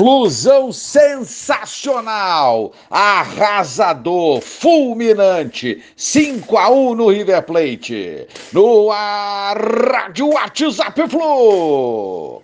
[0.00, 8.26] Flusão sensacional, arrasador, fulminante, 5 a 1 no River Plate.
[8.50, 12.42] No ar, Rádio WhatsApp Flu.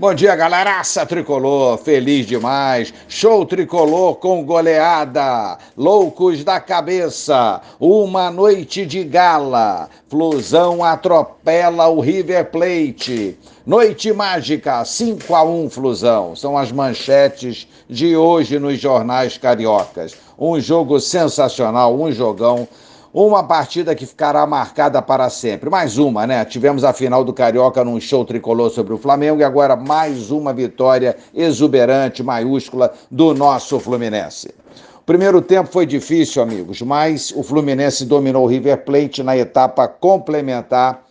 [0.00, 2.90] Bom dia, galeraça tricolor, feliz demais.
[3.06, 5.58] Show tricolor com goleada.
[5.76, 9.90] Loucos da cabeça, uma noite de gala.
[10.08, 13.36] Flusão atropela o River Plate.
[13.66, 16.34] Noite mágica, 5 a 1 Flusão.
[16.34, 20.16] São as manchetes de hoje nos jornais cariocas.
[20.38, 22.66] Um jogo sensacional, um jogão
[23.12, 25.68] uma partida que ficará marcada para sempre.
[25.68, 26.44] Mais uma, né?
[26.44, 30.52] Tivemos a final do Carioca num show tricolor sobre o Flamengo e agora mais uma
[30.52, 34.54] vitória exuberante, maiúscula, do nosso Fluminense.
[34.96, 39.88] O primeiro tempo foi difícil, amigos, mas o Fluminense dominou o River Plate na etapa
[39.88, 41.04] complementar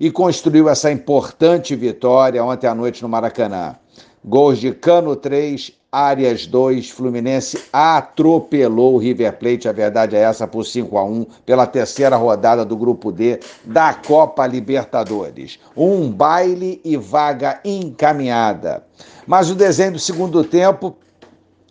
[0.00, 3.76] e construiu essa importante vitória ontem à noite no Maracanã.
[4.24, 10.44] Gols de Cano 3, Áreas 2, Fluminense atropelou o River Plate, a verdade é essa,
[10.44, 15.60] por 5 a 1 pela terceira rodada do Grupo D da Copa Libertadores.
[15.76, 18.84] Um baile e vaga encaminhada.
[19.24, 20.96] Mas o desenho do segundo tempo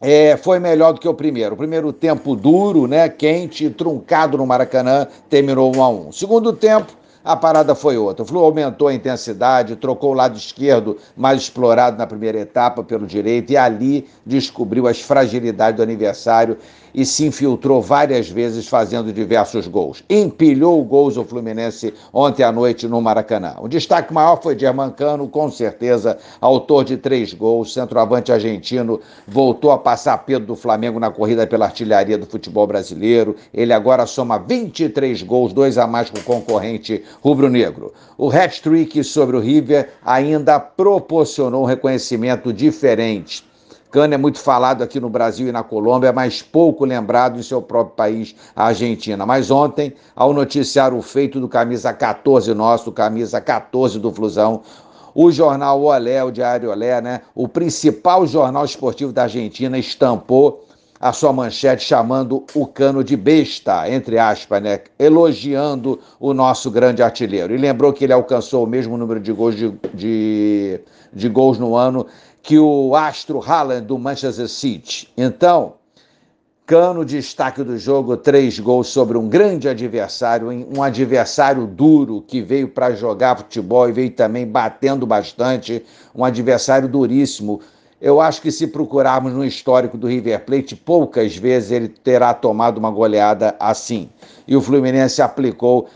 [0.00, 1.54] é, foi melhor do que o primeiro.
[1.54, 6.12] O primeiro tempo duro, né, quente, truncado no Maracanã, terminou 1 a 1.
[6.12, 6.90] Segundo tempo,
[7.26, 8.22] a parada foi outra.
[8.22, 13.04] O Flu aumentou a intensidade, trocou o lado esquerdo mais explorado na primeira etapa pelo
[13.04, 16.56] direito e ali descobriu as fragilidades do aniversário
[16.96, 20.02] e se infiltrou várias vezes fazendo diversos gols.
[20.08, 23.54] Empilhou gols o Fluminense ontem à noite no Maracanã.
[23.60, 29.78] O destaque maior foi Germancano, com certeza, autor de três gols, centroavante argentino, voltou a
[29.78, 33.36] passar Pedro do Flamengo na corrida pela artilharia do futebol brasileiro.
[33.52, 37.92] Ele agora soma 23 gols, dois a mais com o concorrente rubro-negro.
[38.16, 43.44] O hat-trick sobre o River ainda proporcionou um reconhecimento diferente
[43.96, 47.62] Cano é muito falado aqui no Brasil e na Colômbia, mas pouco lembrado em seu
[47.62, 49.24] próprio país, a Argentina.
[49.24, 54.60] Mas ontem, ao noticiar o feito do camisa 14 nosso, camisa 14 do Flusão,
[55.14, 60.66] o jornal Olé, o Diário Olé, né, o principal jornal esportivo da Argentina, estampou
[61.00, 67.02] a sua manchete chamando o Cano de besta, entre aspas, né, elogiando o nosso grande
[67.02, 67.54] artilheiro.
[67.54, 70.80] E lembrou que ele alcançou o mesmo número de gols, de, de,
[71.12, 72.06] de gols no ano
[72.42, 75.12] que o astro Haaland do Manchester City.
[75.16, 75.74] Então,
[76.66, 82.66] Cano, destaque do jogo, três gols sobre um grande adversário, um adversário duro que veio
[82.66, 87.60] para jogar futebol e veio também batendo bastante, um adversário duríssimo.
[88.06, 92.78] Eu acho que se procurarmos no histórico do River Plate, poucas vezes ele terá tomado
[92.78, 94.08] uma goleada assim.
[94.46, 95.88] E o Fluminense aplicou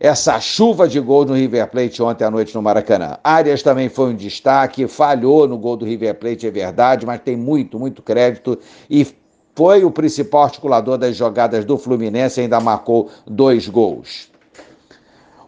[0.00, 3.16] essa chuva de gol no River Plate ontem à noite no Maracanã.
[3.22, 7.36] Arias também foi um destaque, falhou no gol do River Plate, é verdade, mas tem
[7.36, 8.58] muito, muito crédito
[8.90, 9.06] e
[9.54, 14.31] foi o principal articulador das jogadas do Fluminense, ainda marcou dois gols.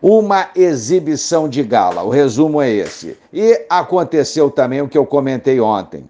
[0.07, 3.17] Uma exibição de gala, o resumo é esse.
[3.33, 6.05] E aconteceu também o que eu comentei ontem.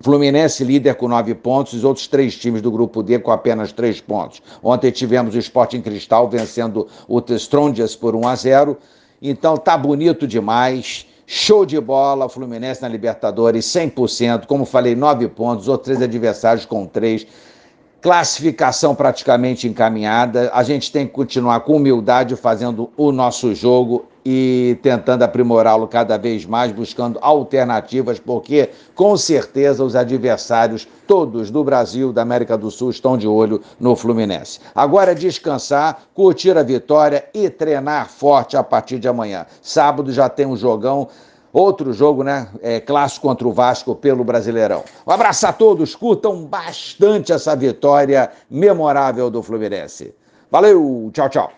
[0.00, 4.00] Fluminense líder com nove pontos, os outros três times do grupo D com apenas três
[4.00, 4.42] pontos.
[4.60, 8.76] Ontem tivemos o Sporting Cristal vencendo o Strongest por 1 a 0.
[9.22, 11.06] Então tá bonito demais.
[11.24, 14.46] Show de bola, Fluminense na Libertadores, 100%.
[14.46, 17.24] Como falei, nove pontos, outros três adversários com três
[18.00, 20.50] classificação praticamente encaminhada.
[20.54, 26.18] A gente tem que continuar com humildade fazendo o nosso jogo e tentando aprimorá-lo cada
[26.18, 32.70] vez mais, buscando alternativas, porque com certeza os adversários todos do Brasil, da América do
[32.70, 34.60] Sul, estão de olho no Fluminense.
[34.74, 39.46] Agora é descansar, curtir a vitória e treinar forte a partir de amanhã.
[39.62, 41.08] Sábado já tem um jogão
[41.52, 42.48] Outro jogo, né?
[42.60, 44.84] É, clássico contra o Vasco pelo Brasileirão.
[45.06, 50.14] Um abraço a todos, curtam bastante essa vitória memorável do Fluminense.
[50.50, 51.57] Valeu, tchau, tchau.